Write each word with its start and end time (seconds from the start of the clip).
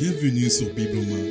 Bienvenue 0.00 0.48
sur 0.48 0.72
Bible 0.74 0.96
en 0.96 1.02
main. 1.10 1.24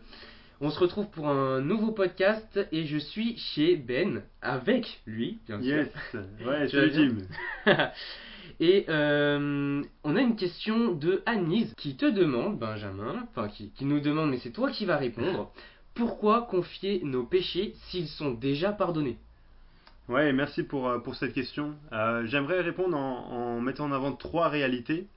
On 0.60 0.68
se 0.68 0.78
retrouve 0.78 1.08
pour 1.08 1.28
un 1.28 1.62
nouveau 1.62 1.92
podcast 1.92 2.60
et 2.70 2.84
je 2.84 2.98
suis 2.98 3.38
chez 3.38 3.76
Ben 3.76 4.24
avec 4.42 5.00
lui, 5.06 5.38
bien 5.46 5.62
sûr. 5.62 5.74
Yes, 5.74 5.88
ouais, 6.46 6.66
bien 6.66 6.90
Jim. 6.92 7.16
Et 8.60 8.84
euh, 8.90 9.82
on 10.04 10.16
a 10.16 10.20
une 10.20 10.36
question 10.36 10.92
de 10.92 11.22
Anise 11.24 11.72
qui 11.78 11.96
te 11.96 12.04
demande, 12.04 12.58
Benjamin, 12.58 13.26
enfin 13.30 13.48
qui, 13.48 13.70
qui 13.70 13.86
nous 13.86 14.00
demande, 14.00 14.32
mais 14.32 14.38
c'est 14.42 14.52
toi 14.52 14.70
qui 14.70 14.84
vas 14.84 14.98
répondre, 14.98 15.50
pourquoi 15.94 16.42
confier 16.42 17.00
nos 17.04 17.24
péchés 17.24 17.72
s'ils 17.88 18.08
sont 18.08 18.32
déjà 18.32 18.72
pardonnés? 18.72 19.16
Ouais, 20.08 20.32
merci 20.32 20.62
pour, 20.62 20.88
euh, 20.88 21.00
cette 21.14 21.32
question. 21.32 21.74
Euh, 21.92 22.24
J'aimerais 22.26 22.60
répondre 22.60 22.96
en, 22.96 23.60
mettant 23.60 23.86
en 23.86 23.92
avant 23.92 24.12
trois 24.12 24.48
réalités. 24.48 25.08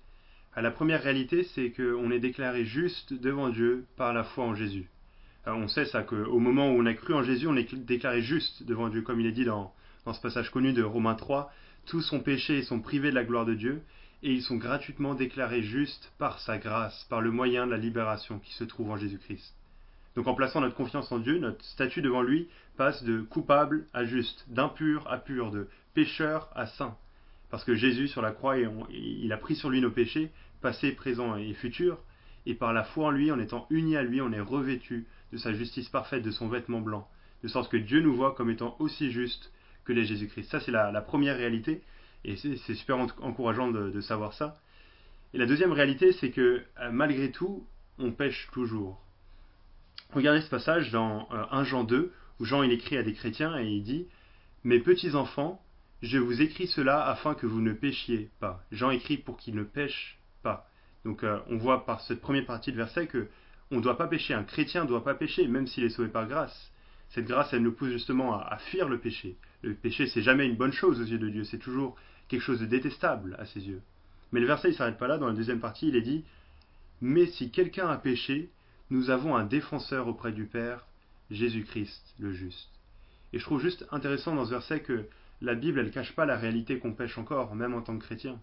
Euh, 0.57 0.61
La 0.61 0.71
première 0.71 1.03
réalité, 1.03 1.43
c'est 1.53 1.70
qu'on 1.71 2.09
est 2.09 2.20
déclaré 2.20 2.66
juste 2.66 3.13
devant 3.13 3.49
Dieu 3.49 3.85
par 3.97 4.13
la 4.13 4.23
foi 4.23 4.45
en 4.45 4.55
Jésus. 4.55 4.89
On 5.45 5.67
sait 5.67 5.85
ça, 5.85 6.02
qu'au 6.02 6.39
moment 6.39 6.70
où 6.70 6.80
on 6.81 6.85
a 6.88 6.94
cru 6.95 7.13
en 7.13 7.23
Jésus, 7.23 7.47
on 7.47 7.55
est 7.55 7.73
déclaré 7.73 8.21
juste 8.23 8.63
devant 8.63 8.89
Dieu, 8.89 9.03
comme 9.03 9.20
il 9.20 9.27
est 9.27 9.31
dit 9.31 9.45
dans, 9.45 9.73
dans 10.05 10.13
ce 10.13 10.21
passage 10.21 10.49
connu 10.49 10.73
de 10.73 10.83
Romains 10.83 11.16
3. 11.16 11.52
Tous 11.85 12.02
sont 12.02 12.19
péchés 12.19 12.58
et 12.58 12.63
sont 12.63 12.81
privés 12.81 13.11
de 13.11 13.16
la 13.16 13.23
gloire 13.23 13.45
de 13.45 13.53
Dieu, 13.53 13.81
et 14.23 14.33
ils 14.33 14.44
sont 14.44 14.58
gratuitement 14.58 15.13
déclarés 15.13 15.63
justes 15.63 16.11
par 16.17 16.39
sa 16.39 16.58
grâce, 16.58 17.05
par 17.09 17.21
le 17.21 17.31
moyen 17.31 17.67
de 17.67 17.71
la 17.71 17.77
libération 17.77 18.39
qui 18.39 18.53
se 18.53 18.63
trouve 18.63 18.89
en 18.89 18.97
Jésus-Christ. 18.97 19.59
Donc 20.20 20.28
en 20.28 20.34
plaçant 20.34 20.59
notre 20.59 20.76
confiance 20.76 21.09
en 21.14 21.20
Dieu, 21.20 21.40
notre 21.40 21.64
statut 21.64 22.02
devant 22.02 22.22
lui 22.22 22.50
passe 22.76 23.05
de 23.05 23.22
coupable 23.22 23.86
à 23.94 24.04
juste, 24.04 24.44
d'impur 24.50 25.08
à 25.09 25.18
pur, 25.18 25.50
de 25.50 25.70
pécheur 25.94 26.50
à 26.55 26.68
saint. 26.68 26.98
Parce 27.50 27.64
que 27.64 27.73
Jésus 27.73 28.09
sur 28.09 28.22
la 28.22 28.34
croix, 28.34 28.58
il 28.89 29.31
a 29.31 29.38
pris 29.38 29.56
sur 29.56 29.70
lui 29.70 29.80
nos 29.80 29.92
péchés, 29.92 30.30
passés, 30.59 30.92
présents 30.92 31.38
et 31.38 31.53
futurs, 31.53 32.00
et 32.45 32.53
par 32.53 32.73
la 32.73 32.84
foi 32.84 33.08
en 33.08 33.11
lui, 33.11 33.31
en 33.31 33.39
étant 33.39 33.66
unis 33.70 33.95
à 33.95 34.03
lui, 34.03 34.20
on 34.20 34.34
est 34.34 34.42
revêtu 34.42 35.08
de 35.31 35.38
sa 35.38 35.53
justice 35.53 35.88
parfaite, 35.88 36.22
de 36.22 36.31
son 36.31 36.50
vêtement 36.50 36.81
blanc, 36.81 37.08
de 37.42 37.48
sorte 37.48 37.72
que 37.72 37.78
Dieu 37.78 38.02
nous 38.02 38.14
voit 38.14 38.36
comme 38.36 38.50
étant 38.50 38.76
aussi 38.80 39.11
justes 39.11 39.54
que 39.86 39.94
les 39.94 40.04
Jésus-Christ. 40.04 40.50
Ça, 40.52 40.59
c'est 40.59 40.72
la, 40.72 40.92
la 40.92 41.02
première 41.02 41.38
réalité, 41.38 41.81
et 42.26 42.36
c'est 42.36 42.76
super 42.76 42.98
en- 42.98 43.08
encourageant 43.22 43.72
de, 43.72 43.89
de 43.89 44.02
savoir 44.02 44.33
ça. 44.33 44.58
Et 45.33 45.38
la 45.38 45.45
deuxième 45.45 45.72
réalité, 45.72 46.11
c'est 46.11 46.31
que 46.31 46.61
euh, 46.81 46.92
malgré 46.92 47.31
tout, 47.31 47.66
on 48.00 48.11
pêche 48.11 48.50
toujours. 48.52 49.02
Regardez 50.13 50.41
ce 50.41 50.49
passage 50.49 50.91
dans 50.91 51.27
euh, 51.31 51.43
1 51.52 51.63
Jean 51.65 51.83
2, 51.83 52.11
où 52.39 52.45
Jean 52.45 52.63
il 52.63 52.71
écrit 52.71 52.97
à 52.97 53.03
des 53.03 53.13
chrétiens 53.13 53.59
et 53.59 53.67
il 53.67 53.83
dit 53.83 54.07
Mes 54.63 54.79
petits 54.79 55.13
enfants, 55.13 55.61
je 56.02 56.17
vous 56.17 56.41
écris 56.41 56.67
cela 56.67 57.05
afin 57.07 57.35
que 57.35 57.45
vous 57.45 57.61
ne 57.61 57.73
péchiez 57.73 58.31
pas. 58.39 58.63
Jean 58.71 58.89
écrit 58.89 59.17
pour 59.17 59.37
qu'ils 59.37 59.55
ne 59.55 59.63
pêchent 59.63 60.17
pas. 60.41 60.67
Donc 61.05 61.23
euh, 61.23 61.39
on 61.49 61.57
voit 61.57 61.85
par 61.85 62.02
cette 62.02 62.21
première 62.21 62.45
partie 62.45 62.71
de 62.71 62.77
verset 62.77 63.05
que 63.05 63.27
on 63.69 63.77
ne 63.77 63.81
doit 63.81 63.97
pas 63.99 64.07
pécher. 64.07 64.33
Un 64.33 64.43
chrétien 64.43 64.83
ne 64.83 64.87
doit 64.87 65.03
pas 65.03 65.13
pécher, 65.13 65.47
même 65.47 65.67
s'il 65.67 65.83
est 65.83 65.89
sauvé 65.89 66.09
par 66.09 66.27
grâce. 66.27 66.71
Cette 67.09 67.25
grâce, 67.25 67.53
elle 67.53 67.61
nous 67.61 67.71
pousse 67.71 67.91
justement 67.91 68.35
à, 68.35 68.47
à 68.47 68.57
fuir 68.57 68.89
le 68.89 68.97
péché. 68.97 69.35
Le 69.61 69.75
péché, 69.75 70.07
c'est 70.07 70.23
jamais 70.23 70.47
une 70.47 70.55
bonne 70.55 70.73
chose 70.73 70.99
aux 70.99 71.05
yeux 71.05 71.19
de 71.19 71.30
Dieu. 71.30 71.43
C'est 71.43 71.59
toujours 71.59 71.95
quelque 72.30 72.41
chose 72.41 72.59
de 72.59 72.65
détestable 72.65 73.35
à 73.37 73.45
ses 73.45 73.61
yeux. 73.67 73.81
Mais 74.31 74.39
le 74.39 74.47
verset, 74.47 74.69
il 74.69 74.75
s'arrête 74.75 74.97
pas 74.97 75.07
là. 75.07 75.19
Dans 75.19 75.27
la 75.27 75.33
deuxième 75.33 75.59
partie, 75.59 75.89
il 75.89 75.95
est 75.95 76.02
dit 76.02 76.23
Mais 76.99 77.27
si 77.27 77.52
quelqu'un 77.52 77.87
a 77.89 77.97
péché, 77.97 78.49
nous 78.90 79.09
avons 79.09 79.36
un 79.36 79.45
défenseur 79.45 80.08
auprès 80.08 80.32
du 80.32 80.45
Père, 80.45 80.86
Jésus-Christ 81.30 82.16
le 82.20 82.34
juste. 82.34 82.70
Et 83.34 83.40
je 83.40 83.44
trouve 83.44 83.62
juste 83.62 83.86
intéressant 83.92 84.36
dans 84.36 84.45
ce 84.45 84.52
verset 84.52 84.82
que 84.82 85.06
la 85.42 85.56
Bible, 85.56 85.80
elle 85.80 85.92
cache 85.92 86.16
pas 86.16 86.26
la 86.26 86.38
réalité 86.38 86.80
qu'on 86.80 86.94
pêche 86.94 87.17
encore, 87.17 87.56
même 87.56 87.73
en 87.73 87.82
tant 87.82 87.98
que 87.98 88.04
chrétien. 88.04 88.40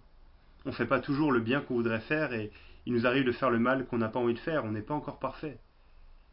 On 0.64 0.72
fait 0.72 0.86
pas 0.86 1.00
toujours 1.00 1.32
le 1.32 1.40
bien 1.40 1.60
qu'on 1.60 1.74
voudrait 1.74 2.00
faire 2.00 2.32
et 2.32 2.52
il 2.86 2.92
nous 2.92 3.06
arrive 3.06 3.24
de 3.24 3.32
faire 3.32 3.50
le 3.50 3.58
mal 3.58 3.86
qu'on 3.86 3.98
n'a 3.98 4.08
pas 4.08 4.20
envie 4.20 4.34
de 4.34 4.38
faire, 4.38 4.64
on 4.64 4.70
n'est 4.70 4.82
pas 4.82 4.94
encore 4.94 5.18
parfait. 5.18 5.58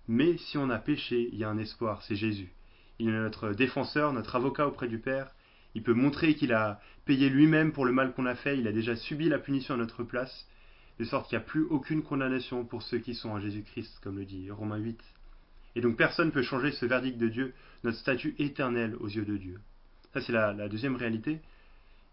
Mais 0.07 0.37
si 0.37 0.57
on 0.57 0.69
a 0.69 0.77
péché, 0.77 1.29
il 1.31 1.39
y 1.39 1.43
a 1.43 1.49
un 1.49 1.57
espoir, 1.57 2.03
c'est 2.03 2.15
Jésus. 2.15 2.51
Il 2.99 3.09
est 3.09 3.13
notre 3.13 3.53
défenseur, 3.53 4.13
notre 4.13 4.35
avocat 4.35 4.67
auprès 4.67 4.87
du 4.87 4.99
Père. 4.99 5.33
Il 5.75 5.81
peut 5.81 5.93
montrer 5.93 6.35
qu'il 6.35 6.53
a 6.53 6.79
payé 7.05 7.29
lui-même 7.29 7.71
pour 7.71 7.85
le 7.85 7.91
mal 7.91 8.13
qu'on 8.13 8.27
a 8.27 8.35
fait, 8.35 8.59
il 8.59 8.67
a 8.67 8.71
déjà 8.71 8.95
subi 8.95 9.27
la 9.27 9.39
punition 9.39 9.73
à 9.73 9.77
notre 9.77 10.03
place, 10.03 10.47
de 10.99 11.05
sorte 11.05 11.29
qu'il 11.29 11.37
n'y 11.37 11.43
a 11.43 11.47
plus 11.47 11.63
aucune 11.63 12.03
condamnation 12.03 12.65
pour 12.65 12.83
ceux 12.83 12.99
qui 12.99 13.15
sont 13.15 13.29
en 13.29 13.39
Jésus-Christ, 13.39 13.99
comme 14.01 14.17
le 14.17 14.25
dit 14.25 14.49
Romains 14.51 14.77
8. 14.77 14.99
Et 15.75 15.81
donc 15.81 15.97
personne 15.97 16.27
ne 16.27 16.31
peut 16.31 16.43
changer 16.43 16.71
ce 16.71 16.85
verdict 16.85 17.17
de 17.17 17.29
Dieu, 17.29 17.53
notre 17.83 17.97
statut 17.97 18.35
éternel 18.37 18.95
aux 18.99 19.07
yeux 19.07 19.25
de 19.25 19.37
Dieu. 19.37 19.59
Ça 20.13 20.21
c'est 20.21 20.33
la, 20.33 20.53
la 20.53 20.69
deuxième 20.69 20.95
réalité. 20.95 21.39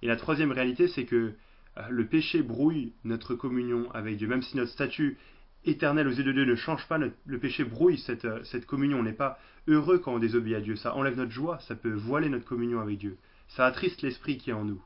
Et 0.03 0.07
la 0.07 0.17
troisième 0.17 0.53
réalité, 0.53 0.89
c'est 0.89 1.05
que 1.05 1.35
euh, 1.77 1.83
le 1.89 2.07
péché 2.07 2.43
brouille 2.43 2.93
notre 3.05 3.35
communion 3.35 3.91
avec 3.93 4.17
Dieu. 4.17 4.29
Même 4.29 4.43
si 4.43 4.57
notre 4.57 4.71
statut 4.71 5.19
éternel 5.65 6.09
aux 6.09 6.13
yeux 6.13 6.25
de 6.25 6.33
Dieu 6.33 6.45
ne 6.45 6.55
change 6.55 6.87
pas, 6.89 6.99
le 6.99 7.39
péché 7.39 7.65
brouille 7.65 7.99
cette, 7.99 8.25
euh, 8.25 8.43
cette 8.45 8.67
communion. 8.67 8.99
On 8.99 9.03
n'est 9.03 9.13
pas 9.13 9.39
heureux 9.69 9.99
quand 9.99 10.15
on 10.15 10.19
désobéit 10.19 10.57
à 10.57 10.61
Dieu. 10.61 10.77
Ça 10.77 10.95
enlève 10.95 11.17
notre 11.17 11.33
joie, 11.33 11.59
ça 11.61 11.75
peut 11.75 11.93
voiler 11.93 12.29
notre 12.29 12.47
communion 12.47 12.81
avec 12.81 12.99
Dieu. 12.99 13.17
Ça 13.49 13.67
attriste 13.67 14.03
l'esprit 14.03 14.39
qui 14.39 14.51
est 14.51 14.55
en 14.55 14.65
nous. 14.65 14.83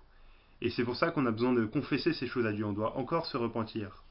Et 0.64 0.70
c'est 0.70 0.82
pour 0.82 0.96
ça 0.96 1.10
qu'on 1.10 1.26
a 1.26 1.30
besoin 1.30 1.52
de 1.52 1.66
confesser 1.66 2.14
ces 2.14 2.26
choses 2.26 2.46
à 2.46 2.52
Dieu. 2.52 2.64
On 2.64 2.72
doit 2.72 2.96
encore 2.96 3.26
se 3.26 3.36
repentir. 3.36 4.02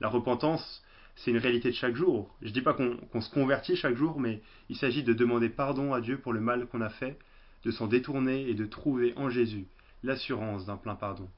La 0.00 0.08
repentance, 0.08 0.82
c'est 1.14 1.30
une 1.30 1.38
réalité 1.38 1.70
de 1.70 1.76
chaque 1.76 1.94
jour. 1.94 2.34
Je 2.42 2.48
ne 2.48 2.52
dis 2.52 2.60
pas 2.60 2.74
qu'on 2.74 3.20
se 3.20 3.30
convertit 3.30 3.76
chaque 3.76 3.94
jour, 3.94 4.18
mais 4.18 4.42
il 4.68 4.76
s'agit 4.76 5.04
de 5.04 5.12
demander 5.12 5.48
pardon 5.48 5.94
à 5.94 6.00
Dieu 6.00 6.18
pour 6.18 6.32
le 6.32 6.40
mal 6.40 6.66
qu'on 6.66 6.80
a 6.80 6.88
fait, 6.88 7.16
de 7.64 7.70
s'en 7.70 7.86
détourner 7.86 8.50
et 8.50 8.54
de 8.54 8.66
trouver 8.66 9.14
en 9.16 9.30
Jésus 9.30 9.68
l'assurance 10.02 10.66
d'un 10.66 10.76
plein 10.76 10.96
pardon. 10.96 11.28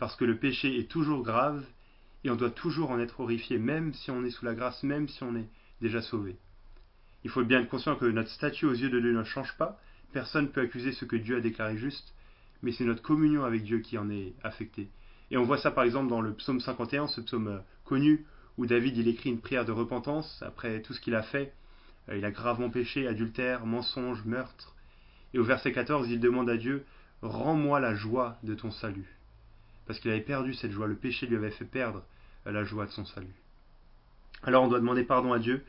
Parce 0.00 0.16
que 0.16 0.24
le 0.24 0.38
péché 0.38 0.76
est 0.76 0.90
toujours 0.90 1.22
grave 1.22 1.64
et 2.24 2.30
on 2.30 2.36
doit 2.36 2.50
toujours 2.50 2.90
en 2.90 2.98
être 2.98 3.20
horrifié, 3.20 3.58
même 3.58 3.94
si 3.94 4.10
on 4.10 4.24
est 4.24 4.30
sous 4.30 4.44
la 4.44 4.54
grâce, 4.54 4.82
même 4.82 5.08
si 5.08 5.22
on 5.22 5.36
est 5.36 5.48
déjà 5.80 6.02
sauvé. 6.02 6.36
Il 7.22 7.30
faut 7.30 7.44
bien 7.44 7.60
être 7.60 7.68
conscient 7.68 7.94
que 7.94 8.06
notre 8.06 8.30
statut 8.30 8.66
aux 8.66 8.74
yeux 8.74 8.90
de 8.90 8.98
Dieu 8.98 9.12
ne 9.16 9.22
change 9.22 9.56
pas. 9.56 9.78
Personne 10.12 10.46
ne 10.46 10.50
peut 10.50 10.62
accuser 10.62 10.90
ce 10.90 11.04
que 11.04 11.14
Dieu 11.14 11.36
a 11.36 11.40
déclaré 11.40 11.76
juste, 11.76 12.12
mais 12.62 12.72
c'est 12.72 12.84
notre 12.84 13.02
communion 13.02 13.44
avec 13.44 13.62
Dieu 13.62 13.78
qui 13.78 13.98
en 13.98 14.10
est 14.10 14.34
affectée. 14.42 14.88
Et 15.30 15.36
on 15.36 15.44
voit 15.44 15.58
ça 15.58 15.70
par 15.70 15.84
exemple 15.84 16.08
dans 16.08 16.20
le 16.20 16.32
psaume 16.34 16.60
51, 16.60 17.06
ce 17.06 17.20
psaume 17.20 17.48
euh, 17.48 17.58
connu, 17.84 18.26
où 18.58 18.66
David 18.66 18.96
il 18.96 19.08
écrit 19.08 19.30
une 19.30 19.40
prière 19.40 19.64
de 19.64 19.72
repentance 19.72 20.42
après 20.44 20.82
tout 20.82 20.92
ce 20.92 21.00
qu'il 21.00 21.14
a 21.14 21.22
fait. 21.22 21.52
Euh, 22.08 22.16
Il 22.16 22.24
a 22.24 22.30
gravement 22.30 22.70
péché, 22.70 23.06
adultère, 23.06 23.64
mensonge, 23.64 24.24
meurtre. 24.24 24.74
Et 25.32 25.38
au 25.38 25.44
verset 25.44 25.72
14, 25.72 26.08
il 26.10 26.20
demande 26.20 26.50
à 26.50 26.56
Dieu 26.56 26.84
Rends-moi 27.22 27.80
la 27.80 27.94
joie 27.94 28.38
de 28.42 28.54
ton 28.54 28.70
salut. 28.70 29.16
Parce 29.86 30.00
qu'il 30.00 30.10
avait 30.10 30.20
perdu 30.20 30.54
cette 30.54 30.72
joie, 30.72 30.86
le 30.86 30.94
péché 30.94 31.26
lui 31.26 31.36
avait 31.36 31.50
fait 31.50 31.66
perdre 31.66 32.02
euh, 32.46 32.52
la 32.52 32.64
joie 32.64 32.86
de 32.86 32.90
son 32.90 33.04
salut. 33.04 33.34
Alors 34.42 34.64
on 34.64 34.68
doit 34.68 34.80
demander 34.80 35.04
pardon 35.04 35.32
à 35.32 35.38
Dieu, 35.38 35.62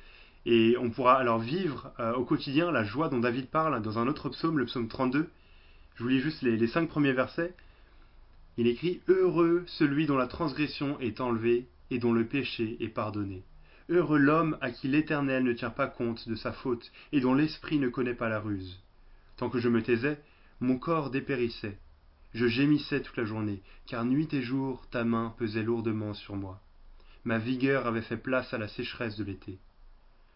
et 0.46 0.76
on 0.80 0.90
pourra 0.90 1.18
alors 1.18 1.40
vivre 1.40 1.92
au 2.16 2.24
quotidien 2.24 2.72
la 2.72 2.84
joie 2.84 3.10
dont 3.10 3.20
David 3.20 3.48
parle 3.48 3.82
dans 3.82 4.00
un 4.00 4.08
autre 4.08 4.30
psaume, 4.30 4.58
le 4.58 4.66
psaume 4.66 4.88
32. 4.88 5.30
Je 6.02 6.04
vous 6.04 6.10
lis 6.10 6.20
juste 6.20 6.42
les, 6.42 6.58
les 6.58 6.68
cinq 6.68 6.90
premiers 6.90 7.12
versets. 7.12 7.54
Il 8.58 8.66
écrit 8.66 9.02
Heureux 9.08 9.64
celui 9.68 10.08
dont 10.08 10.18
la 10.18 10.26
transgression 10.26 11.00
est 11.00 11.22
enlevée 11.22 11.68
et 11.92 12.00
dont 12.00 12.12
le 12.12 12.26
péché 12.26 12.76
est 12.80 12.90
pardonné. 12.90 13.44
Heureux 13.88 14.18
l'homme 14.18 14.58
à 14.62 14.72
qui 14.72 14.88
l'Éternel 14.88 15.44
ne 15.44 15.54
tient 15.54 15.70
pas 15.70 15.86
compte 15.86 16.28
de 16.28 16.34
sa 16.34 16.54
faute 16.54 16.92
et 17.12 17.20
dont 17.20 17.36
l'esprit 17.36 17.78
ne 17.78 17.88
connaît 17.88 18.16
pas 18.16 18.30
la 18.30 18.40
ruse. 18.40 18.80
Tant 19.38 19.52
que 19.52 19.60
je 19.60 19.70
me 19.70 19.84
taisais, 19.84 20.20
mon 20.60 20.80
corps 20.80 21.12
dépérissait. 21.12 21.78
Je 22.34 22.48
gémissais 22.48 23.04
toute 23.04 23.18
la 23.18 23.26
journée, 23.26 23.62
car 23.86 24.04
nuit 24.04 24.34
et 24.34 24.42
jour 24.42 24.84
ta 24.90 25.04
main 25.04 25.36
pesait 25.38 25.62
lourdement 25.62 26.16
sur 26.16 26.36
moi. 26.36 26.60
Ma 27.26 27.38
vigueur 27.38 27.86
avait 27.86 28.02
fait 28.02 28.18
place 28.18 28.56
à 28.56 28.58
la 28.58 28.70
sécheresse 28.70 29.18
de 29.18 29.24
l'été. 29.24 29.60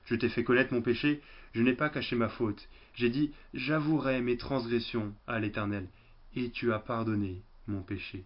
Je 0.05 0.15
t'ai 0.15 0.29
fait 0.29 0.43
connaître 0.43 0.73
mon 0.73 0.81
péché, 0.81 1.21
je 1.53 1.61
n'ai 1.61 1.73
pas 1.73 1.89
caché 1.89 2.15
ma 2.15 2.29
faute. 2.29 2.67
J'ai 2.93 3.09
dit 3.09 3.31
J'avouerai 3.53 4.21
mes 4.21 4.37
transgressions 4.37 5.13
à 5.27 5.39
l'Éternel, 5.39 5.87
et 6.35 6.49
tu 6.51 6.71
as 6.71 6.79
pardonné 6.79 7.41
mon 7.67 7.81
péché. 7.81 8.23